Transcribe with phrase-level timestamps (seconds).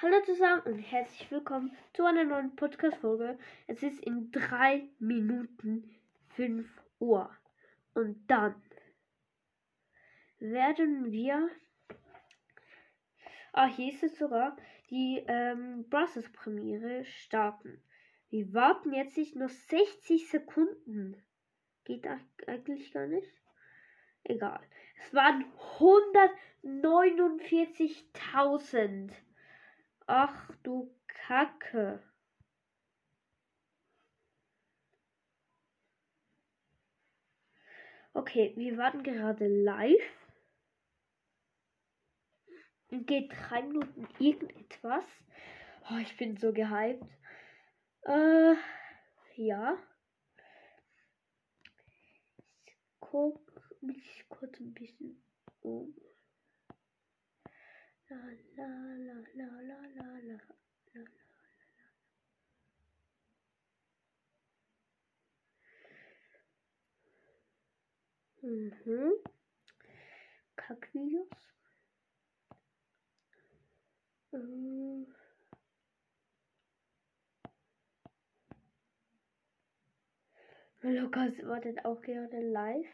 [0.00, 3.36] Hallo zusammen und herzlich willkommen zu einer neuen Podcast-Folge.
[3.66, 5.90] Es ist in drei Minuten
[6.36, 6.68] 5
[7.00, 7.36] Uhr.
[7.94, 8.54] Und dann
[10.38, 11.50] werden wir.
[13.52, 14.56] Ah, hier ist es sogar
[14.88, 17.82] die ähm, Brazos Premiere starten.
[18.30, 21.20] Wir warten jetzt nicht nur 60 Sekunden.
[21.82, 22.06] Geht
[22.46, 23.32] eigentlich gar nicht.
[24.22, 24.60] Egal.
[25.02, 25.44] Es waren
[26.62, 29.10] 149.000.
[30.10, 32.02] Ach du Kacke.
[38.14, 40.00] Okay, wir warten gerade live.
[42.88, 45.04] Geht drei Minuten irgendetwas.
[45.90, 47.04] Oh, ich bin so gehypt.
[48.04, 48.54] Äh,
[49.36, 49.76] ja.
[52.64, 53.42] Ich guck
[53.82, 55.22] mich kurz ein bisschen
[55.60, 55.94] um.
[58.10, 58.16] La
[58.56, 58.66] la
[59.06, 60.38] la la la la la
[60.94, 61.04] la
[68.42, 69.12] Mhm.
[70.56, 71.28] Kackvideos.
[74.32, 75.06] Ähm.
[80.80, 82.86] Lukas wartet auch gerade live.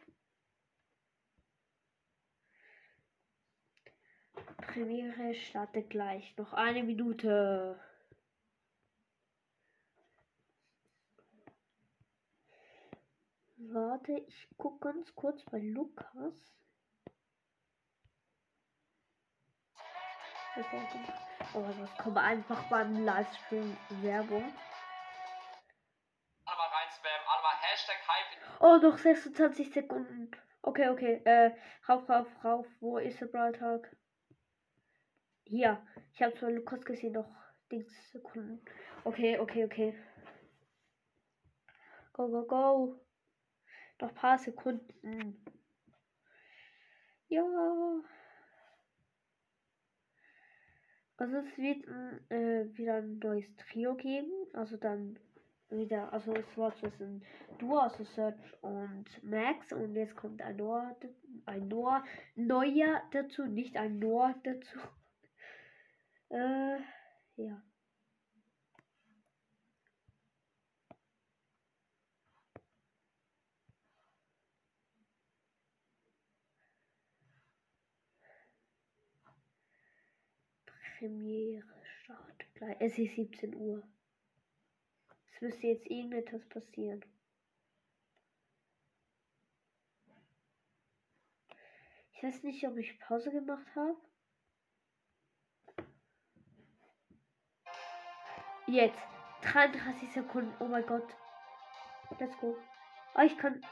[4.56, 6.36] Premiere startet gleich.
[6.36, 7.78] Noch eine Minute.
[13.56, 16.54] Warte, ich gucke ganz kurz bei Lukas.
[21.54, 24.44] Oh, das kommt einfach beim Livestream Werbung.
[26.44, 28.60] Alle mal rein spammen, alle mal Hashtag Hype.
[28.60, 30.30] Oh, noch 26 Sekunden.
[30.62, 31.20] Okay, okay.
[31.24, 31.50] Äh,
[31.88, 32.66] rauf, rauf, rauf.
[32.80, 33.96] Wo ist der Brawltag?
[35.44, 35.80] Hier.
[36.12, 36.50] Ich habe zwar
[36.80, 37.30] gesehen, noch
[37.70, 38.60] Dings Sekunden.
[39.04, 39.94] Okay, okay, okay.
[42.12, 43.00] Go, go, go.
[44.00, 45.44] Noch paar Sekunden.
[47.28, 47.44] Ja.
[51.16, 51.86] Also es wird
[52.30, 54.30] äh, wieder ein neues Trio geben.
[54.52, 55.18] Also dann
[55.70, 57.22] wieder, also es war zuerst ein
[57.58, 60.96] Duo, also Search und Max und jetzt kommt ein Noah,
[61.46, 62.04] ein Noah,
[62.36, 64.78] neuer dazu, nicht ein Noah dazu.
[66.30, 66.78] Äh,
[67.36, 67.62] ja.
[80.98, 81.64] Premiere
[82.02, 82.76] startet gleich.
[82.80, 83.82] Es ist 17 Uhr.
[85.34, 87.04] Es müsste jetzt irgendetwas passieren.
[92.14, 93.98] Ich weiß nicht, ob ich Pause gemacht habe.
[98.74, 98.98] Jetzt.
[99.42, 100.52] 33 Sekunden.
[100.58, 101.06] Oh mein Gott.
[102.18, 102.56] Let's go.
[103.14, 103.64] Ah, ich kann.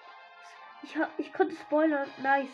[0.84, 2.08] Ich, ich konnte spoilern.
[2.18, 2.46] Nice.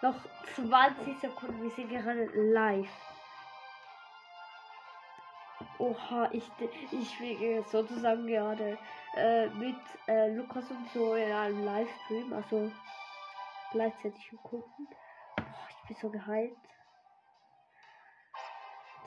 [0.00, 0.14] Noch
[0.54, 1.62] 20 Sekunden.
[1.62, 2.88] Wir sind gerade live.
[5.78, 6.50] Oha, ich,
[6.90, 8.78] ich spiele sozusagen gerade
[9.16, 9.76] äh, mit
[10.08, 12.72] äh, Lukas und so in einem Livestream, also
[13.72, 14.88] gleichzeitig gucken.
[15.36, 16.56] Boah, ich bin so gehypt.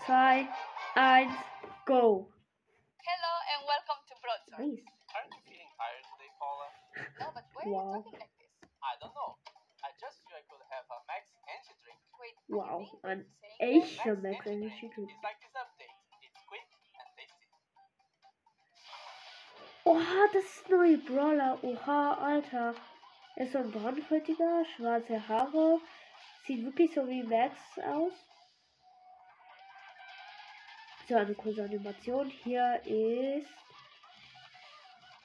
[0.05, 0.47] 2,
[0.93, 1.31] 1,
[1.85, 2.31] go!
[3.07, 4.46] Hello and welcome to Broadsword.
[4.57, 4.81] Nice.
[5.13, 6.67] Aren't you feeling tired today, Paula?
[7.21, 7.77] No, but why Wow.
[7.77, 8.51] are you talking like this?
[8.81, 9.37] I don't know.
[9.85, 11.99] I just feel I could have a Max Energy drink.
[12.19, 13.25] Wait, Wow, an
[13.61, 15.11] echter Max Energy Drink.
[15.13, 15.93] is like this update.
[16.25, 16.65] It's quick
[16.97, 17.45] and tasty.
[19.85, 21.59] Oha, das ist neue Brawler.
[21.63, 22.73] Oha, Alter.
[23.35, 25.79] Er ist so ein brandhäutiger, schwarze Haare.
[26.45, 27.55] Sieht wirklich so wie Max
[27.85, 28.13] aus.
[31.07, 32.29] So, eine kurze Animation.
[32.29, 33.47] Hier ist.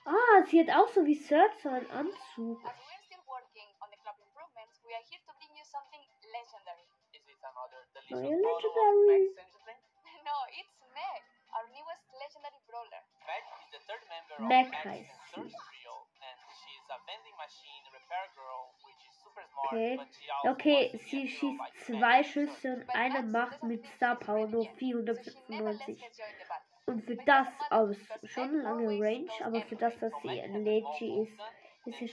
[0.04, 2.58] Ah, sie hat auch so wie Search so einen Anzug.
[2.66, 6.02] As we're still working on the club improvements, we are here to bring you something
[6.26, 6.86] legendary.
[7.14, 9.30] Is it another delicious yeah, bottle of legendary.
[9.30, 9.80] Max Energy drink?
[10.26, 11.22] no, it's Meg,
[11.54, 13.02] our newest legendary brawler.
[13.30, 16.98] Meg is the third member Meg of Max heißt and Search trio, and she's a
[17.06, 19.94] vending machine repair girl, which is super smart, Okay.
[20.02, 24.66] but she also Okay, sie schießt zwei Schüsse und eine macht mit Star Power nur
[24.66, 26.71] yet, so she never lets 495.
[26.86, 31.22] Und für das aus because schon lange Range, aber für das, dass sie ein small
[31.22, 31.38] ist,
[31.86, 32.08] ist sie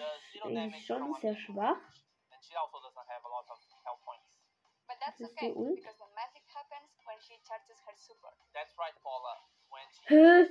[0.86, 1.78] schon sehr schwach.
[2.32, 4.40] And she also doesn't have a lot of health points.
[4.88, 5.86] But that's Das ist okay, die Ult.
[10.06, 10.46] Hä?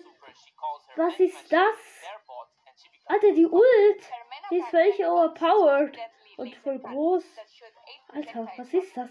[0.97, 2.05] Was ist das?
[3.07, 4.11] Alter, die Ult!
[4.51, 5.99] Die ist völlig overpowered
[6.37, 7.25] und voll groß.
[8.09, 9.11] Alter, was ist das?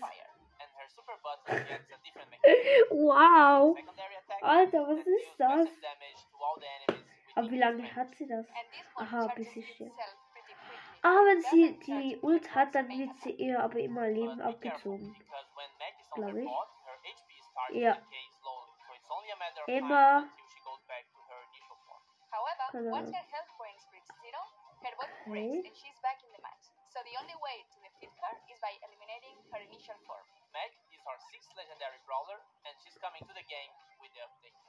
[2.91, 3.73] Wow!
[3.75, 4.39] Secondary attack.
[4.43, 5.65] Alter, was that ist das?
[5.67, 8.45] massive damage to all the enemies with Aber wie lange hat sie das?
[8.47, 9.91] And this one Aha, bis sie stirbt.
[9.91, 10.99] itself pretty quickly.
[11.03, 15.13] Ah, wenn sie die Ult hat, dann wird sie ihr aber immer Leben abgezogen.
[15.17, 16.47] because when Meg is on Glaub her ich.
[16.49, 17.93] bot, her HP starts Ja.
[17.93, 20.05] to decay slowly, so it's only a matter of Immer.
[20.21, 22.01] time until she goes back to her initial form.
[22.31, 23.15] However, Keine once Ahnung.
[23.19, 24.41] her health points reach zero,
[24.83, 25.29] her bot Okay.
[25.29, 26.65] breaks and she's back in the match.
[26.89, 30.25] So the only way to defeat her is by eliminating her initial form.
[30.55, 30.73] Meg
[31.07, 32.35] is our sixth legendary brawler,
[32.67, 33.71] and she's coming to the game
[34.03, 34.59] with the update.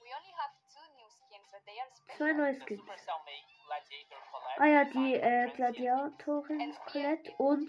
[0.00, 2.36] We only have two new skins, but they are Zwei special.
[2.40, 2.80] neue The Skins.
[2.80, 4.56] Supercell Meg Gladiator Colette.
[4.56, 7.68] Ah ja, die äh, Gladiatorin And Colette und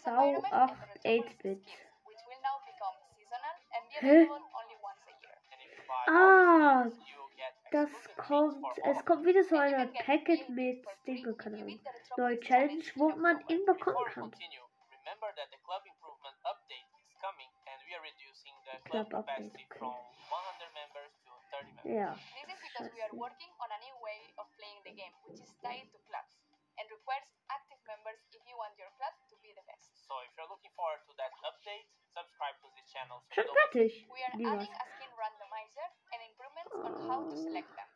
[0.00, 1.60] Sau environment and acht the Retropolis 8-Bit.
[1.60, 4.24] skins, which will now become seasonal and be Hä?
[4.24, 5.36] available only once a year.
[5.52, 6.88] And if you buy Ah,
[7.72, 11.80] Das kommt, es of kommt wieder so get Packet mit beat the
[12.16, 14.32] Neue Challenge, wo in man ihn bekommen kann.
[15.04, 19.08] Continue, remember that the club improvement update is coming and we are reducing the Club
[19.12, 19.80] club update, capacity okay.
[19.80, 21.92] from 100 members to 30 members.
[21.92, 22.12] Yeah.
[22.48, 25.40] This is because we are working on a new way of playing the game, which
[25.44, 26.40] is tied to clubs
[26.80, 29.94] and requires active members if you want your club to be the best.
[30.08, 31.86] So if you're looking forward to that update,
[32.16, 34.10] subscribe to this channel so Schon you don't miss fertig.
[34.10, 37.90] We are Wie adding a skin randomizer and improvements on how to select them.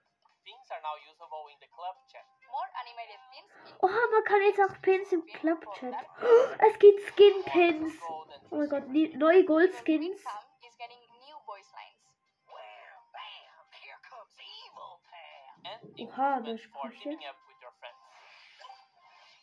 [0.48, 2.24] Things are now usable in the club chat.
[2.48, 3.52] More animated oh, pins.
[3.84, 5.92] Oha, man kann jetzt auch Pins im Club-Chat.
[6.24, 7.92] Oh, es gibt Skin-Pins.
[8.08, 8.80] Oh mein silver.
[8.80, 10.24] Gott, neue Gold-Skins.
[10.24, 12.00] Pam is getting new voice lines.
[12.48, 15.68] Well, bam, here comes evil Pam.
[15.68, 17.12] And Oha, improvements das for Sprüche.
[17.12, 18.00] teaming up with your friends.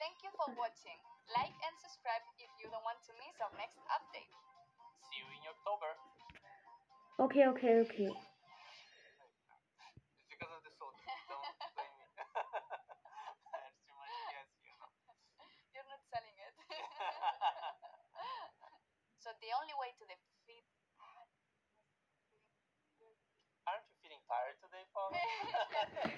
[0.01, 0.97] Thank you for watching.
[1.29, 4.33] Like and subscribe if you don't want to miss our next update.
[5.05, 5.93] See you in October.
[7.21, 8.09] Okay, okay, okay.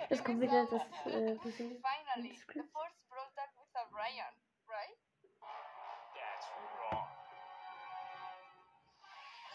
[0.09, 1.35] Es kommt wieder das äh.
[1.37, 2.69] Finally, the Script.
[2.71, 4.33] first brawl tag with a Brian,
[4.67, 4.97] right?
[6.13, 6.47] That's
[6.91, 7.07] wrong.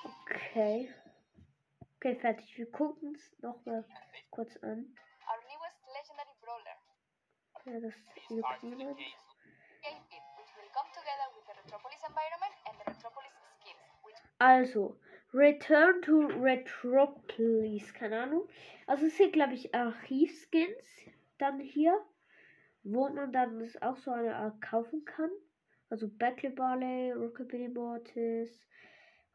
[0.04, 0.92] Okay.
[1.96, 2.56] Okay, fertig.
[2.58, 3.84] Wir gucken es nochmal
[4.30, 4.94] kurz an.
[5.28, 6.76] Our newest legendary brawler,
[7.64, 7.94] Ja, das
[8.26, 8.98] Please start to the Jugendwort.
[8.98, 9.28] case.
[9.82, 14.96] 8-Bit, which will come together with the Retropolis environment and the Retropolis skins, which Also,
[15.34, 18.48] Return to Retropolis, keine Ahnung.
[18.86, 20.86] Also es sind, glaube ich, Archivskins
[21.38, 21.98] dann hier,
[22.82, 25.30] wo man dann das auch so eine Art kaufen kann.
[25.88, 28.66] Also Battle Barley, Rockabilly Mortis,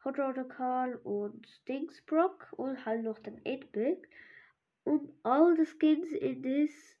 [0.04, 4.08] Hot Rodder Carl und Dingsbrock und halt noch den 8-Bit.
[4.84, 6.96] Und all the skins in this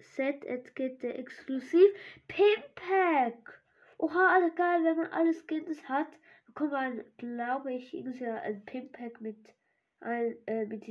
[0.00, 1.94] set it get the exclusive
[2.28, 3.60] Pin Pack.
[3.98, 6.08] Oha, Alter, geil, wenn man alle Skins hat,
[6.54, 9.36] bekommt man, glaube ich, irgendwie ein Pin Pack mit,
[10.00, 10.86] ein, äh, mit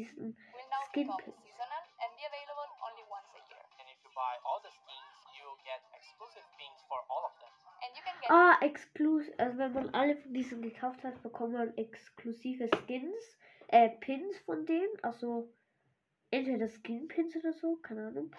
[0.70, 1.36] now Skin become pins.
[1.44, 3.62] seasonal and be available only once a year.
[3.80, 7.34] And if you buy all the skins, you will get exclusive pins for all of
[7.40, 7.52] them.
[7.84, 9.34] And you can get Ah, exklusiv.
[9.40, 13.38] Also wenn man alle von diesen gekauft hat, bekommt man exklusive Skins,
[13.68, 14.92] äh, Pins von denen.
[15.04, 15.52] Also
[16.32, 18.32] entweder Skin-Pins oder so, keine Ahnung.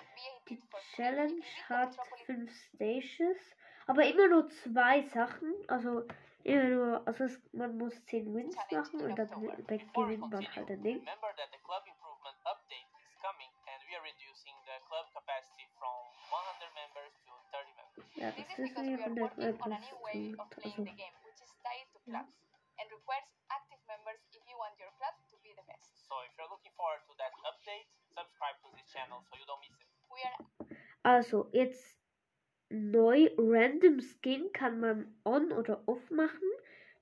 [0.49, 1.97] Die 8-Bit for free if Challenge hat
[2.27, 3.39] fünf Stages,
[3.87, 5.53] aber immer nur zwei Sachen.
[5.69, 6.07] Also
[6.45, 10.21] immer nur, also es, man muss zehn Wins machen und dann be- Before we gewinnt
[10.21, 10.99] man continue, halt ein Ding.
[11.01, 15.67] remember that the club improvement update is coming and we are reducing the club capacity
[15.79, 15.95] from
[16.33, 18.05] 100 members to 30 members.
[18.17, 19.99] Ja, This das is wissen because wir we von are der working on a new
[20.01, 20.57] way of Website.
[20.57, 22.35] playing Also, the game, which is tied to clubs
[22.81, 25.93] and requires active members if you want your club to be the best.
[26.09, 29.61] So if you're looking forward to that update, subscribe to this channel so you don't
[29.61, 29.89] miss it.
[30.09, 30.41] We are
[31.05, 32.00] also jetzt
[32.71, 36.49] neu Random Skin kann man on oder off machen.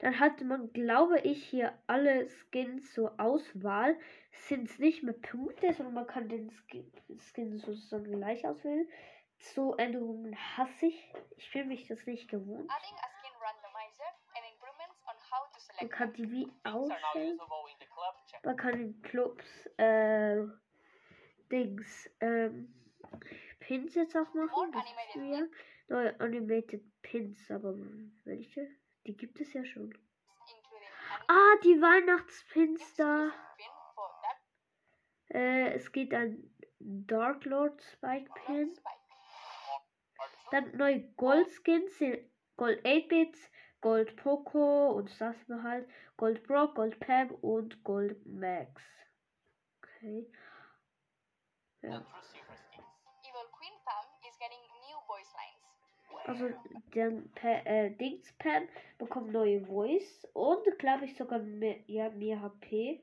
[0.01, 3.97] Dann hat man, glaube ich, hier alle Skins zur Auswahl.
[4.31, 8.89] Sind es nicht mehr Punkte, sondern man kann den Skin, Skin sozusagen gleich auswählen.
[9.39, 11.13] So Änderungen hasse ich.
[11.37, 12.71] Ich fühle mich das nicht gewohnt.
[15.81, 18.45] Man kann die wie chat.
[18.45, 20.45] Man kann in Clubs, äh,
[21.51, 22.75] Dings, ähm,
[23.69, 24.73] Pins jetzt auch machen.
[25.15, 25.51] Wir.
[25.89, 27.75] Neue Animated Pins, aber
[28.25, 28.67] welche?
[29.07, 29.93] Die gibt es ja schon.
[29.93, 33.31] an Ah, die Weihnachtspins da.
[35.29, 38.75] Äh, es geht ein Dark Lord Spike Pin.
[40.51, 42.21] Dann neue Goldskins sind
[42.57, 43.51] Gold 8-Bits,
[43.83, 45.87] Gold Poco und das wir halt.
[46.17, 48.83] Gold Brock, Gold Pam und Gold Max.
[49.83, 50.27] Okay.
[51.83, 52.07] Ja.
[56.29, 56.51] Also
[57.35, 58.69] pa äh, Dings Pam
[58.99, 63.03] bekommt neue Voice und glaube ich sogar mehr, ja, mehr HP.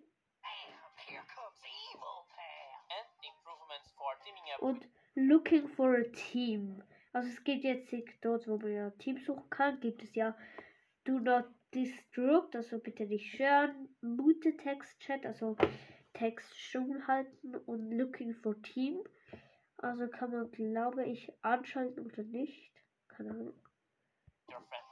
[4.59, 6.83] Und Looking for a Team.
[7.13, 10.35] Also es gibt jetzt dort, wo man ja Team suchen kann, gibt es ja
[11.05, 15.57] Do Not Destruct, also bitte nicht stören, Mute Text Chat, also
[16.13, 19.01] Text stumm halten und Looking for Team.
[19.77, 22.74] Also kann man, glaube ich, anschalten oder nicht.
[23.15, 23.55] Keine Ahnung.
[24.49, 24.91] your friends.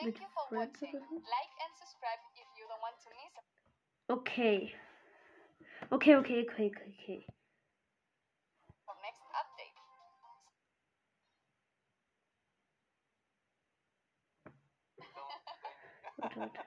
[0.00, 0.96] Thank you for watching.
[0.96, 3.36] Like and subscribe if you don't want to miss
[4.08, 4.72] Okay.
[5.92, 7.20] Okay, okay, okay, okay, okay.
[8.88, 9.76] our next update.
[9.76, 10.40] Don't.
[16.16, 16.56] Warte, warte.
[16.56, 16.64] There's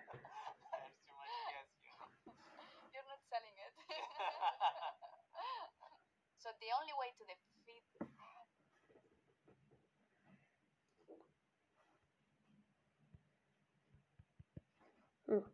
[1.02, 1.98] too much yes you.
[2.94, 3.74] You're not selling it.
[6.42, 7.26] so the only way to
[15.42, 15.54] defeat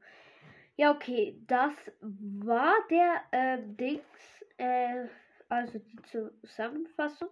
[0.80, 5.08] Ja, okay, das war der ähm, Dings, äh,
[5.50, 7.28] also die Zusammenfassung.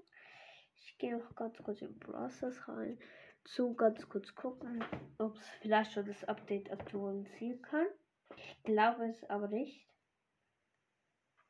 [0.75, 2.99] Ich gehe noch ganz kurz in Browsers rein,
[3.45, 4.83] zu ganz kurz gucken,
[5.17, 7.87] ob es vielleicht schon das Update aktualisieren kann.
[8.35, 9.87] Ich glaube es aber nicht.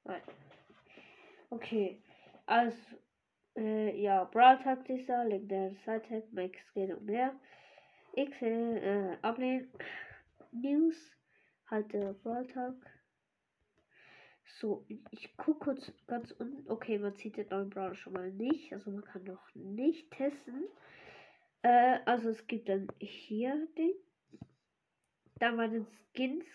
[0.03, 0.21] Nein.
[1.49, 2.03] Okay,
[2.45, 2.77] also,
[3.55, 7.33] äh, ja, Brawl dieser, legendäre Seite, Max Skin und mehr.
[8.13, 9.71] X, äh, ablehnen.
[10.51, 10.95] News,
[11.69, 12.75] halt der Brawl Tag.
[14.59, 16.69] So, ich gucke kurz ganz unten.
[16.71, 18.73] Okay, man sieht den neuen Brawler schon mal nicht.
[18.73, 20.63] Also man kann noch nicht testen.
[21.61, 23.93] Äh, also es gibt dann hier den.
[25.39, 26.45] Dann bei den Skins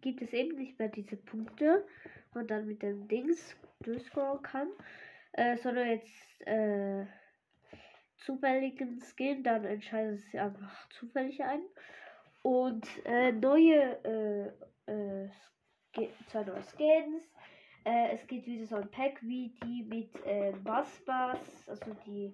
[0.00, 1.86] gibt es eben nicht mehr diese Punkte.
[2.32, 4.68] Und dann mit dem Dings durchscrollen kann.
[5.32, 7.06] Äh, sondern jetzt äh,
[8.18, 9.42] zufälligen Skin.
[9.42, 11.60] Dann entscheidet es einfach zufällig ein.
[12.46, 14.54] Und äh, neue
[14.86, 17.28] äh, äh, zwei neue Skins.
[17.84, 22.32] Äh, es gibt wieder so ein Pack wie die mit äh, Bass Bass, also die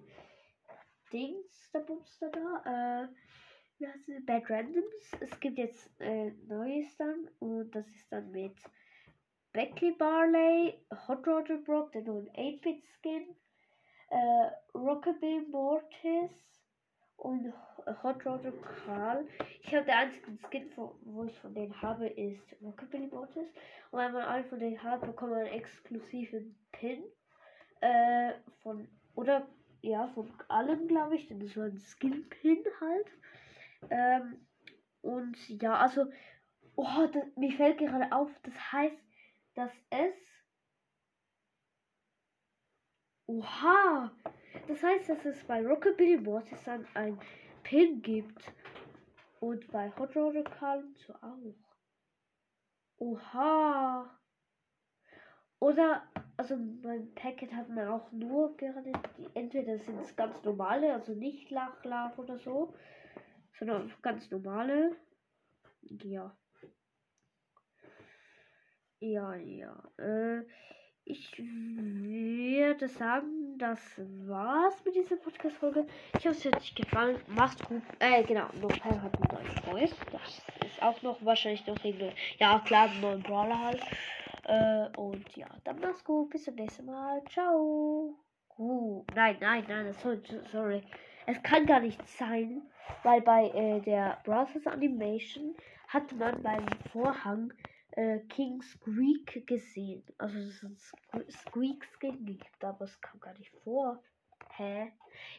[1.11, 3.03] Dings, der Bumster da.
[3.03, 3.07] Äh,
[3.79, 4.23] wie heißt?
[4.27, 5.17] Bad Randoms.
[5.19, 5.89] Es gibt jetzt
[6.47, 8.55] neues dann und das ist dann mit
[9.51, 13.35] Becky Barley, Hot Roger Brock, der neuen 8-Bit Skin,
[14.09, 16.53] äh, Rockabilly Mortis
[17.23, 17.53] und
[18.03, 19.25] Hot Roger Karl.
[19.61, 23.47] Ich habe der einzige Skin, wo ich von denen habe, ist Rockabilly Mortis.
[23.91, 27.03] Und wenn man einen von denen hat, bekommt man einen exklusiven Pin.
[27.79, 29.47] Äh, von, oder,
[29.81, 31.27] ja, von allen, glaube ich.
[31.27, 33.07] Denn das war ein Skin-Pin halt.
[33.89, 34.45] Ähm,
[35.01, 36.05] und ja, also,
[36.75, 39.01] oh, das, mir fällt gerade auf, das heißt,
[39.55, 40.13] dass es.
[43.27, 44.11] Oha!
[44.67, 47.19] Das heißt, dass es bei Rockabilly Mortis dann ein
[47.63, 48.53] Pin gibt.
[49.39, 51.55] Und bei Hot Calm so auch.
[52.97, 54.19] Oha!
[55.59, 56.03] Oder,
[56.35, 61.13] also beim Packet hat man auch nur gerade, die, entweder sind es ganz normale, also
[61.13, 62.73] nicht Lachlach oder so,
[63.57, 64.97] sondern ganz normale.
[65.81, 66.35] Ja.
[68.99, 69.83] Ja, ja.
[69.97, 70.45] Äh,
[71.05, 73.79] ich würde sagen, das
[74.25, 75.85] war's mit dieser Podcast-Folge.
[76.17, 77.19] Ich hoffe, es hat euch gefallen.
[77.27, 77.81] Macht's gut.
[77.99, 78.47] Äh, genau.
[78.61, 79.95] Nopal hat einen neuen Freund.
[80.11, 82.11] Das ist auch noch wahrscheinlich noch irgendwie.
[82.39, 83.81] Ja, klar, einen neuen Brawler halt.
[84.45, 86.29] Äh, und ja, dann macht's gut.
[86.29, 87.21] Bis zum nächsten Mal.
[87.25, 88.15] Ciao.
[88.57, 90.83] Uh, nein, nein, nein, soll, sorry.
[91.25, 92.61] Es kann gar nicht sein,
[93.03, 95.55] weil bei äh, der Browsers Animation
[95.87, 97.51] hat man beim Vorhang
[97.95, 100.03] äh, King Squeak gesehen.
[100.17, 104.01] Also es ein Sque- Squeak Skin gibt, aber es kam gar nicht vor.
[104.55, 104.91] Hä?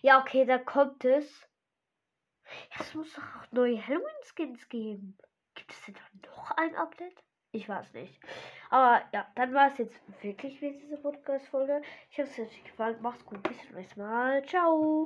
[0.03, 1.49] Ja, okay, da kommt es.
[2.79, 5.17] Es muss doch auch neue Halloween Skins geben.
[5.55, 5.97] Gibt es denn
[6.27, 7.23] noch ein Update?
[7.53, 8.21] Ich weiß nicht.
[8.71, 11.83] Aber ja, dann war es jetzt wirklich mit dieser Podcast-Folge.
[12.11, 13.01] Ich hoffe, es hat euch gefallen.
[13.01, 13.43] Macht's gut.
[13.45, 14.45] Bis zum nächsten Mal.
[14.47, 15.03] Ciao.